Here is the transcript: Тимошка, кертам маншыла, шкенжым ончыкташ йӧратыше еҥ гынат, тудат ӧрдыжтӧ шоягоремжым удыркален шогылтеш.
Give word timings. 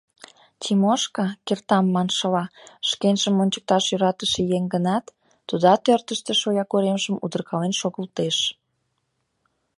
Тимошка, 0.61 1.25
кертам 1.47 1.85
маншыла, 1.93 2.45
шкенжым 2.89 3.35
ончыкташ 3.43 3.83
йӧратыше 3.91 4.41
еҥ 4.57 4.63
гынат, 4.73 5.05
тудат 5.47 5.81
ӧрдыжтӧ 5.93 6.33
шоягоремжым 6.41 7.15
удыркален 7.23 7.73
шогылтеш. 7.79 8.37